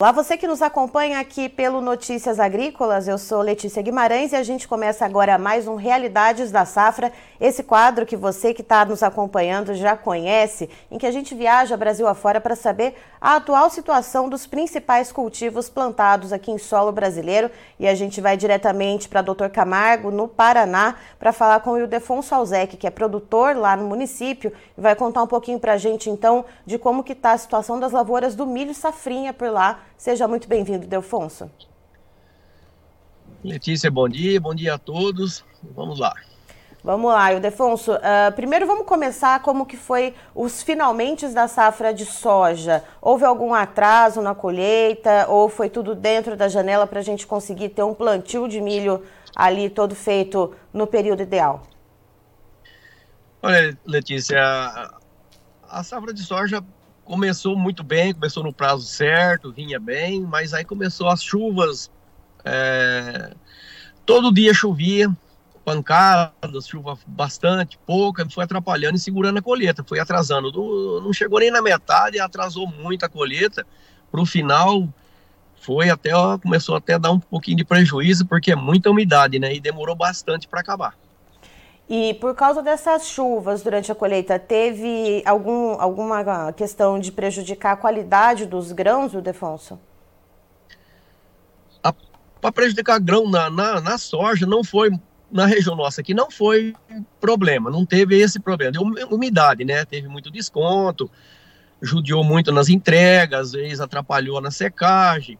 [0.00, 4.44] Olá, você que nos acompanha aqui pelo Notícias Agrícolas, eu sou Letícia Guimarães e a
[4.44, 9.02] gente começa agora mais um Realidades da Safra, esse quadro que você que está nos
[9.02, 14.28] acompanhando já conhece, em que a gente viaja Brasil afora para saber a atual situação
[14.28, 17.50] dos principais cultivos plantados aqui em solo brasileiro.
[17.76, 22.36] E a gente vai diretamente para Doutor Camargo, no Paraná, para falar com o Ildefonso
[22.36, 26.08] Alzec, que é produtor lá no município e vai contar um pouquinho para a gente
[26.08, 30.28] então de como que está a situação das lavouras do milho safrinha por lá Seja
[30.28, 31.50] muito bem-vindo, Delfonso.
[33.42, 35.44] Letícia, bom dia, bom dia a todos.
[35.74, 36.14] Vamos lá.
[36.84, 37.94] Vamos lá, Ildefonso.
[37.94, 42.84] Uh, primeiro vamos começar como que foi os finalmente da safra de soja.
[43.02, 47.70] Houve algum atraso na colheita ou foi tudo dentro da janela para a gente conseguir
[47.70, 49.02] ter um plantio de milho
[49.34, 51.64] ali todo feito no período ideal?
[53.42, 54.40] Olha, Letícia,
[55.68, 56.64] a safra de soja
[57.08, 61.90] começou muito bem, começou no prazo certo, vinha bem, mas aí começou as chuvas,
[62.44, 63.34] é,
[64.04, 65.10] todo dia chovia,
[65.64, 71.40] pancadas, chuva bastante, pouca, foi atrapalhando e segurando a colheita, foi atrasando, do, não chegou
[71.40, 73.66] nem na metade, atrasou muito a colheita,
[74.10, 74.86] para o final
[75.56, 79.38] foi até, ó, começou até a dar um pouquinho de prejuízo, porque é muita umidade,
[79.38, 80.94] né, e demorou bastante para acabar.
[81.88, 87.76] E por causa dessas chuvas durante a colheita, teve algum, alguma questão de prejudicar a
[87.76, 89.78] qualidade dos grãos, o Defonso?
[92.40, 94.90] Para prejudicar grão na, na, na, soja, não foi,
[95.32, 96.74] na região nossa aqui, não foi
[97.20, 98.70] problema, não teve esse problema.
[98.70, 99.84] Deu umidade, né?
[99.84, 101.10] Teve muito desconto,
[101.80, 105.38] judiou muito nas entregas, às vezes atrapalhou na secagem.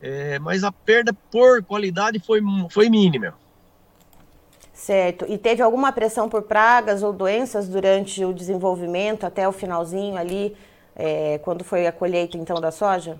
[0.00, 2.40] É, mas a perda por qualidade foi,
[2.70, 3.34] foi mínima.
[4.76, 5.24] Certo.
[5.26, 10.54] E teve alguma pressão por pragas ou doenças durante o desenvolvimento, até o finalzinho ali,
[10.94, 13.18] é, quando foi a colheita então da soja?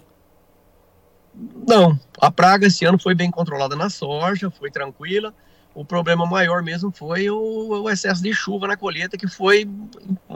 [1.67, 5.33] Não, a praga esse ano foi bem controlada na soja, foi tranquila.
[5.75, 9.67] O problema maior mesmo foi o, o excesso de chuva na colheita, que foi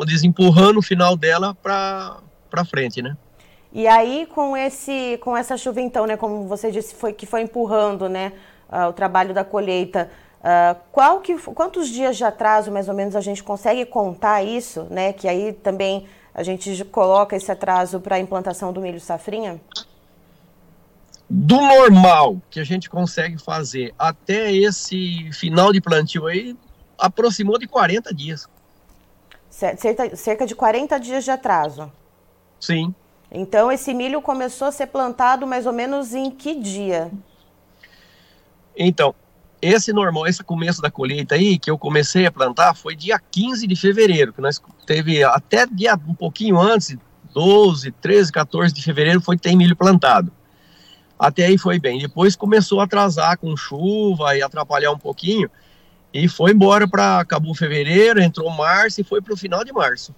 [0.07, 3.15] desempurrando o final dela para frente, né?
[3.71, 7.43] E aí, com, esse, com essa chuva, então, né, como você disse, foi que foi
[7.43, 8.33] empurrando né,
[8.71, 13.15] uh, o trabalho da colheita, Uh, qual que, quantos dias de atraso, mais ou menos,
[13.15, 15.13] a gente consegue contar isso, né?
[15.13, 19.61] Que aí também a gente coloca esse atraso para a implantação do milho safrinha?
[21.29, 26.57] Do normal que a gente consegue fazer até esse final de plantio aí,
[26.99, 28.49] aproximou de 40 dias.
[29.51, 31.93] Cerca, cerca de 40 dias de atraso.
[32.59, 32.95] Sim.
[33.31, 37.11] Então, esse milho começou a ser plantado mais ou menos em que dia?
[38.77, 39.15] Então,
[39.63, 43.67] esse normal, esse começo da colheita aí, que eu comecei a plantar, foi dia 15
[43.67, 46.97] de fevereiro, que nós teve até dia um pouquinho antes,
[47.35, 50.33] 12, 13, 14 de fevereiro, foi tem milho plantado.
[51.19, 51.99] Até aí foi bem.
[51.99, 55.51] Depois começou a atrasar com chuva e atrapalhar um pouquinho,
[56.13, 60.15] e foi embora para acabou fevereiro, entrou março e foi para o final de março.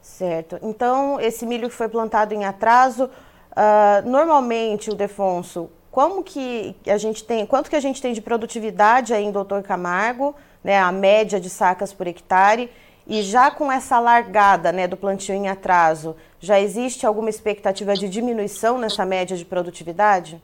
[0.00, 0.58] Certo.
[0.62, 6.98] Então, esse milho que foi plantado em atraso, uh, normalmente, o Defonso, como que a
[6.98, 10.34] gente tem, quanto que a gente tem de produtividade aí em Doutor Camargo,
[10.64, 12.68] né, a média de sacas por hectare,
[13.06, 18.08] e já com essa largada né, do plantio em atraso, já existe alguma expectativa de
[18.08, 20.42] diminuição nessa média de produtividade?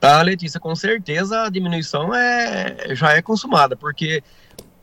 [0.00, 4.24] Tá, Letícia, com certeza a diminuição é, já é consumada, porque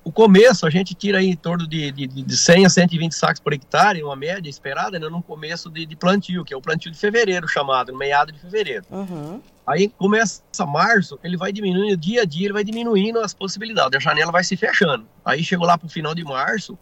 [0.03, 3.39] o começo a gente tira aí em torno de, de, de 100 a 120 sacos
[3.39, 6.91] por hectare, uma média esperada, né, no começo de, de, plantio, que é o plantio
[6.91, 8.85] de fevereiro chamado, no meado de fevereiro.
[8.89, 9.41] Uhum.
[9.67, 13.99] Aí começa março, ele vai diminuindo, dia a dia ele vai diminuindo as possibilidades, a
[13.99, 15.05] janela vai se fechando.
[15.23, 16.77] Aí chegou lá para o final de março,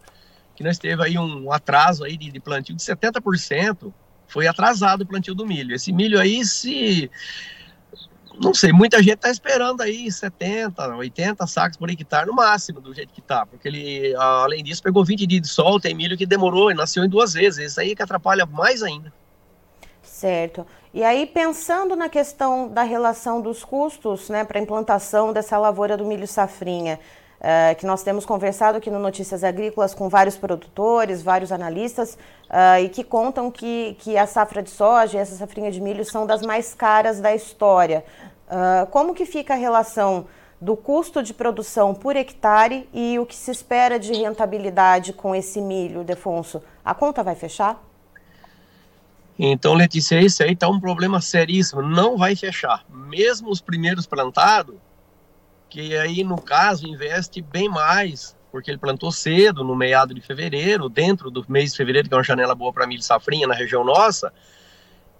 [0.56, 3.92] que nós teve aí um atraso aí de, de plantio de 70%,
[4.26, 5.74] foi atrasado o plantio do milho.
[5.74, 7.10] Esse milho aí, se
[8.40, 12.94] não sei, muita gente está esperando aí 70, 80 sacos por hectare no máximo, do
[12.94, 16.26] jeito que tá, porque ele, além disso, pegou 20 dias de sol, tem milho que
[16.26, 19.12] demorou e nasceu em duas vezes, isso aí que atrapalha mais ainda.
[20.02, 20.66] Certo.
[20.92, 25.96] E aí, pensando na questão da relação dos custos né, para a implantação dessa lavoura
[25.96, 26.98] do milho safrinha,
[27.38, 32.14] uh, que nós temos conversado aqui no Notícias Agrícolas com vários produtores, vários analistas,
[32.50, 36.04] uh, e que contam que, que a safra de soja e essa safrinha de milho
[36.04, 38.04] são das mais caras da história.
[38.48, 40.26] Uh, como que fica a relação
[40.60, 45.60] do custo de produção por hectare e o que se espera de rentabilidade com esse
[45.60, 46.62] milho, Defonso?
[46.84, 47.82] A conta vai fechar?
[49.38, 51.80] Então, Letícia, esse aí está um problema seríssimo.
[51.80, 52.84] Não vai fechar.
[52.90, 54.74] Mesmo os primeiros plantados,
[55.68, 60.88] que aí, no caso, investe bem mais, porque ele plantou cedo, no meado de fevereiro,
[60.88, 63.84] dentro do mês de fevereiro, que é uma janela boa para milho safrinha na região
[63.84, 64.32] nossa,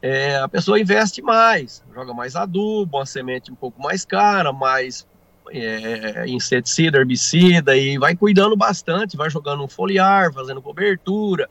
[0.01, 5.07] é, a pessoa investe mais, joga mais adubo, uma semente um pouco mais cara, mais
[5.51, 11.49] é, inseticida, herbicida e vai cuidando bastante, vai jogando um foliar, fazendo cobertura.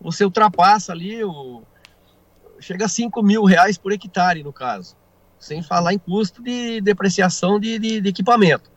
[0.00, 1.62] Você ultrapassa ali o.
[2.60, 4.96] Chega a 5 mil reais por hectare, no caso,
[5.38, 8.70] sem falar em custo de depreciação de, de, de equipamento.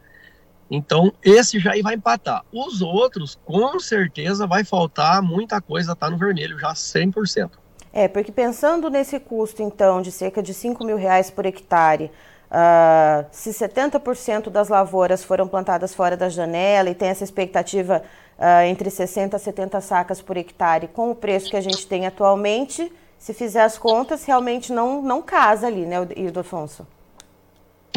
[0.70, 2.44] Então, esse já vai empatar.
[2.52, 7.52] Os outros, com certeza, vai faltar muita coisa, tá no vermelho já 100%.
[7.98, 12.12] É, porque pensando nesse custo, então, de cerca de 5 mil reais por hectare,
[12.46, 18.04] uh, se 70% das lavouras foram plantadas fora da janela e tem essa expectativa
[18.38, 22.06] uh, entre 60 a 70 sacas por hectare, com o preço que a gente tem
[22.06, 26.86] atualmente, se fizer as contas, realmente não, não casa ali, né, Ildo Afonso?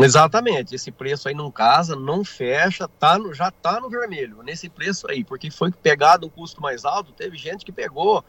[0.00, 4.70] Exatamente, esse preço aí não casa, não fecha, tá no, já está no vermelho, nesse
[4.70, 8.24] preço aí, porque foi pegado um custo mais alto, teve gente que pegou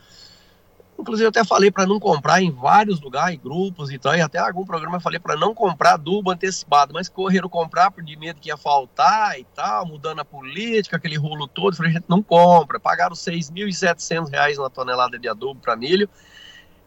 [0.99, 4.37] Inclusive, eu até falei para não comprar em vários lugares, grupos e tal, e até
[4.37, 8.39] algum programa eu falei para não comprar adubo antecipado, mas correram comprar por de medo
[8.39, 11.75] que ia faltar e tal, mudando a política, aquele rolo todo.
[11.75, 12.79] Falei, gente, não compra.
[12.79, 16.07] Pagaram R$ 6.700 na tonelada de adubo para milho.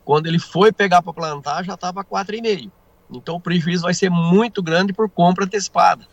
[0.04, 2.70] Quando ele foi pegar para plantar, já estava 4,5.
[3.10, 6.06] Então, o prejuízo vai ser muito grande por compra antecipada.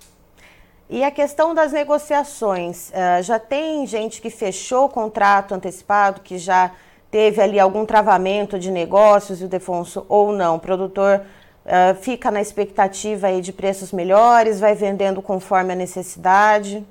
[0.89, 6.38] E a questão das negociações, uh, já tem gente que fechou o contrato antecipado, que
[6.38, 6.71] já
[7.12, 10.56] teve ali algum travamento de negócios, o Defonso, ou não?
[10.56, 11.22] O produtor
[11.66, 16.84] uh, fica na expectativa aí de preços melhores, vai vendendo conforme a necessidade?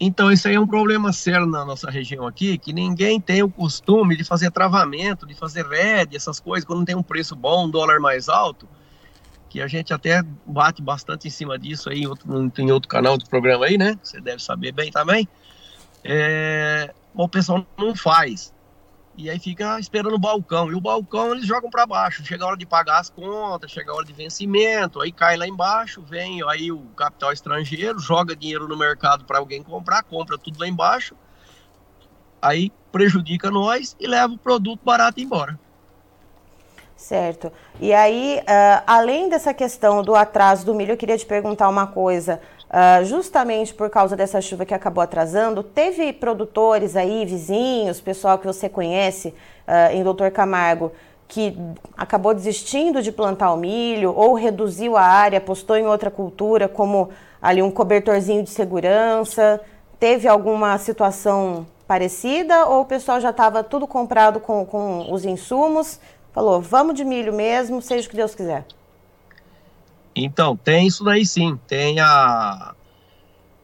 [0.00, 3.50] Então, isso aí é um problema sério na nossa região aqui, que ninguém tem o
[3.50, 7.70] costume de fazer travamento, de fazer red, essas coisas, quando tem um preço bom, um
[7.70, 8.68] dólar mais alto,
[9.48, 12.28] que a gente até bate bastante em cima disso aí outro,
[12.58, 13.98] em outro canal do programa aí, né?
[14.02, 15.26] Você deve saber bem também.
[16.04, 18.52] É, o pessoal não faz
[19.16, 20.70] e aí fica esperando o balcão.
[20.70, 22.24] E o balcão eles jogam para baixo.
[22.24, 25.48] Chega a hora de pagar as contas, chega a hora de vencimento, aí cai lá
[25.48, 30.60] embaixo, vem aí o capital estrangeiro, joga dinheiro no mercado para alguém comprar, compra tudo
[30.60, 31.16] lá embaixo,
[32.42, 35.58] aí prejudica nós e leva o produto barato embora.
[36.96, 37.52] Certo.
[37.78, 41.86] E aí, uh, além dessa questão do atraso do milho, eu queria te perguntar uma
[41.86, 42.40] coisa.
[42.76, 48.46] Uh, justamente por causa dessa chuva que acabou atrasando, teve produtores aí, vizinhos, pessoal que
[48.46, 49.28] você conhece
[49.66, 50.92] uh, em Doutor Camargo,
[51.26, 51.56] que
[51.96, 57.08] acabou desistindo de plantar o milho ou reduziu a área, apostou em outra cultura, como
[57.40, 59.58] ali um cobertorzinho de segurança.
[59.98, 65.98] Teve alguma situação parecida ou o pessoal já estava tudo comprado com, com os insumos?
[66.30, 68.66] Falou, vamos de milho mesmo, seja o que Deus quiser.
[70.16, 71.60] Então, tem isso daí sim.
[71.68, 72.74] Tem a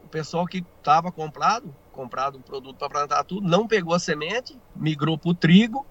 [0.04, 4.54] o pessoal que estava comprado, comprado um produto para plantar tudo, não pegou a semente,
[4.76, 5.86] migrou para o trigo,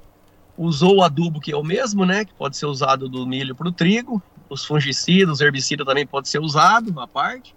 [0.55, 2.23] usou o adubo que é o mesmo, né?
[2.23, 6.29] Que pode ser usado do milho para o trigo, os fungicidas, os herbicidas também pode
[6.29, 7.55] ser usado à parte.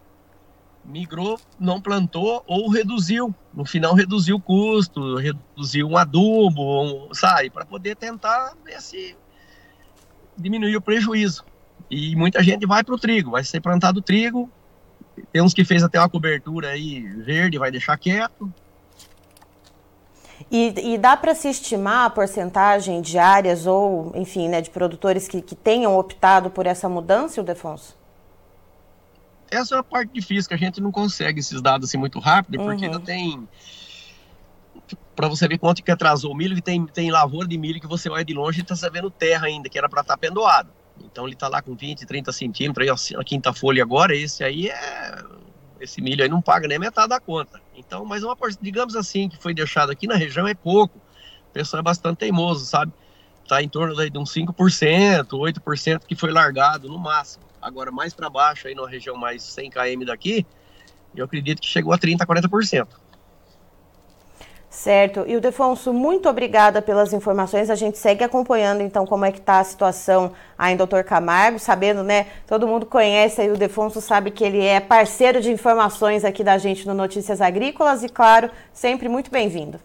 [0.82, 3.34] Migrou, não plantou ou reduziu.
[3.52, 9.16] No final reduziu o custo, reduziu um adubo, um, sabe, para poder tentar se
[10.36, 11.44] diminuir o prejuízo.
[11.90, 14.50] E muita gente vai para o trigo, vai ser plantado trigo.
[15.32, 18.52] Tem uns que fez até uma cobertura aí verde, vai deixar quieto.
[20.50, 25.28] E, e dá para se estimar a porcentagem de áreas ou, enfim, né, de produtores
[25.28, 27.96] que, que tenham optado por essa mudança, o Defonso?
[29.50, 32.58] Essa é a parte difícil, que a gente não consegue esses dados assim muito rápido,
[32.58, 32.92] porque uhum.
[32.92, 33.48] ainda tem
[35.14, 37.86] para você ver quanto que atrasou o milho, que tem, tem lavoura de milho que
[37.86, 40.68] você vai de longe e está sabendo terra ainda, que era para estar tá pendoado.
[41.02, 44.68] Então ele está lá com 20, 30 centímetros, aí a quinta folha agora, esse aí
[44.68, 45.22] é.
[45.80, 47.60] Esse milho aí não paga nem metade da conta.
[47.76, 50.98] Então, mas uma digamos assim, que foi deixado aqui na região é pouco.
[50.98, 52.92] O pessoal é bastante teimoso, sabe?
[53.42, 57.44] Está em torno de uns 5%, 8% que foi largado no máximo.
[57.60, 60.46] Agora, mais para baixo, aí na região mais 100 km daqui,
[61.14, 62.88] eu acredito que chegou a 30%, 40%.
[64.74, 65.24] Certo.
[65.28, 67.70] E o Defonso, muito obrigada pelas informações.
[67.70, 72.02] A gente segue acompanhando, então, como é que está a situação aí Doutor Camargo, sabendo,
[72.02, 72.26] né?
[72.44, 76.58] Todo mundo conhece aí o Defonso, sabe que ele é parceiro de informações aqui da
[76.58, 79.80] gente no Notícias Agrícolas e, claro, sempre muito bem-vindo.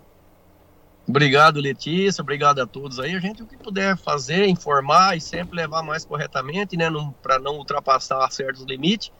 [1.08, 2.24] Obrigado, Letícia.
[2.24, 3.16] Obrigado a todos aí.
[3.16, 6.90] A gente, o que puder fazer, informar e sempre levar mais corretamente, né?
[7.22, 9.12] Para não ultrapassar certos limites.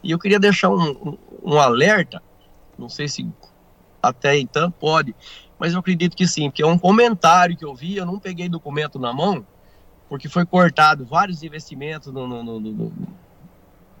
[0.00, 2.22] E eu queria deixar um, um, um alerta,
[2.78, 3.28] não sei se
[4.02, 5.14] até então pode,
[5.58, 8.48] mas eu acredito que sim, porque é um comentário que eu vi, eu não peguei
[8.48, 9.44] documento na mão,
[10.08, 12.92] porque foi cortado vários investimentos no, no, no, no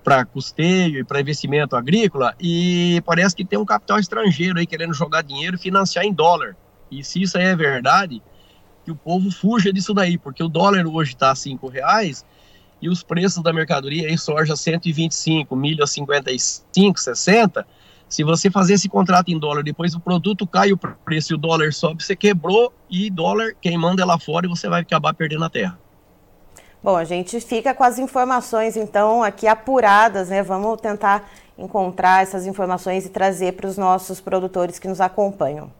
[0.02, 4.94] para custeio e para investimento agrícola, e parece que tem um capital estrangeiro aí querendo
[4.94, 6.56] jogar dinheiro e financiar em dólar.
[6.90, 8.22] E se isso aí é verdade,
[8.84, 12.24] que o povo fuja disso daí, porque o dólar hoje está a cinco reais
[12.80, 17.66] e os preços da mercadoria aí soja 125, milho a 55, 60.
[18.08, 21.38] Se você fazer esse contrato em dólar, depois o produto cai o preço e o
[21.38, 25.12] dólar sobe, você quebrou e dólar quem manda é lá fora e você vai acabar
[25.12, 25.78] perdendo a terra.
[26.82, 30.42] Bom, a gente fica com as informações então aqui apuradas, né?
[30.42, 35.70] Vamos tentar encontrar essas informações e trazer para os nossos produtores que nos acompanham.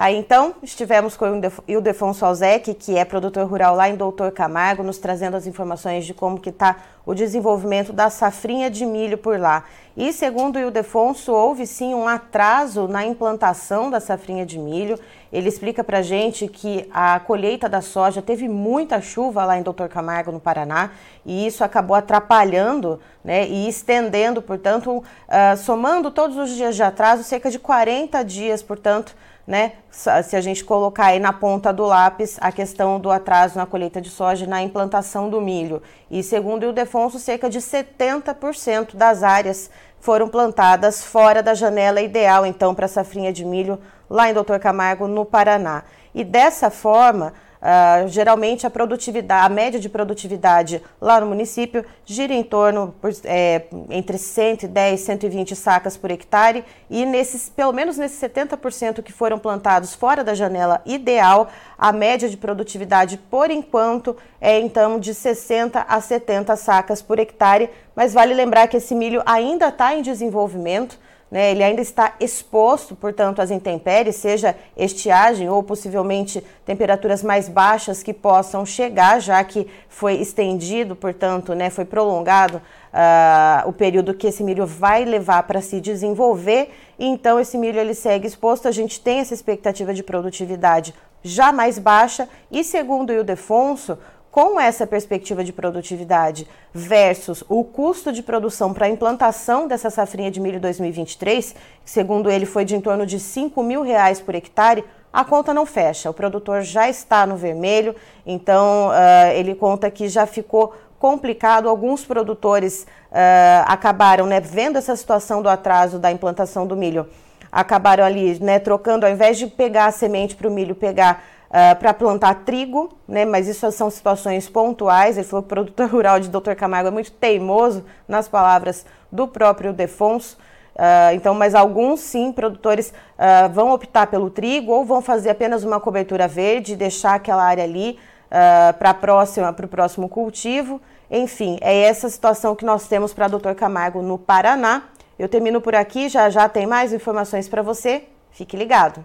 [0.00, 4.82] Tá, então, estivemos com o Ildefonso Alzec, que é produtor rural lá em Doutor Camargo,
[4.82, 9.38] nos trazendo as informações de como que está o desenvolvimento da safrinha de milho por
[9.38, 9.64] lá.
[9.94, 14.98] E segundo o Ildefonso, houve sim um atraso na implantação da safrinha de milho.
[15.30, 19.90] Ele explica para gente que a colheita da soja teve muita chuva lá em Doutor
[19.90, 20.92] Camargo, no Paraná,
[21.26, 27.22] e isso acabou atrapalhando né, e estendendo, portanto, uh, somando todos os dias de atraso,
[27.22, 29.14] cerca de 40 dias, portanto,
[29.50, 29.72] né?
[29.90, 34.00] Se a gente colocar aí na ponta do lápis a questão do atraso na colheita
[34.00, 35.82] de soja na implantação do milho.
[36.08, 42.46] E segundo o Ildefonso, cerca de 70% das áreas foram plantadas fora da janela ideal,
[42.46, 43.76] então, para a safrinha de milho
[44.08, 45.82] lá em Doutor Camargo, no Paraná.
[46.14, 52.32] E dessa forma, Uh, geralmente a produtividade, a média de produtividade lá no município gira
[52.32, 56.64] em torno por, é, entre 110 e 120 sacas por hectare.
[56.88, 62.30] E nesses, pelo menos nesses 70% que foram plantados fora da janela ideal, a média
[62.30, 68.32] de produtividade por enquanto é então de 60 a 70 sacas por hectare, mas vale
[68.32, 70.98] lembrar que esse milho ainda está em desenvolvimento
[71.30, 78.02] né, ele ainda está exposto, portanto, às intempéries, seja estiagem ou possivelmente temperaturas mais baixas
[78.02, 84.26] que possam chegar, já que foi estendido, portanto, né, foi prolongado uh, o período que
[84.26, 86.70] esse milho vai levar para se desenvolver.
[86.98, 88.66] Então, esse milho ele segue exposto.
[88.66, 93.98] A gente tem essa expectativa de produtividade já mais baixa e, segundo o Ildefonso,
[94.30, 100.30] com essa perspectiva de produtividade versus o custo de produção para a implantação dessa safrinha
[100.30, 104.34] de milho 2023, que segundo ele foi de em torno de 5 mil reais por
[104.34, 106.08] hectare, a conta não fecha.
[106.08, 111.68] O produtor já está no vermelho, então uh, ele conta que já ficou complicado.
[111.68, 117.08] Alguns produtores uh, acabaram né, vendo essa situação do atraso da implantação do milho,
[117.50, 121.72] acabaram ali né, trocando, ao invés de pegar a semente para o milho, pegar uh,
[121.72, 123.24] ah, para plantar trigo, né?
[123.24, 125.16] Mas isso são situações pontuais.
[125.16, 126.54] Ele falou que o produtor rural de Dr.
[126.56, 130.38] Camargo é muito teimoso, nas palavras do próprio Defonso.
[130.74, 135.64] Uh, então, mas alguns sim, produtores uh, vão optar pelo trigo ou vão fazer apenas
[135.64, 137.98] uma cobertura verde, deixar aquela área ali
[138.30, 140.80] uh, para próxima, para o próximo cultivo.
[141.10, 143.52] Enfim, é essa situação que nós temos para Dr.
[143.54, 144.84] Camargo no Paraná.
[145.18, 148.04] Eu termino por aqui, já já tem mais informações para você.
[148.30, 149.04] Fique ligado.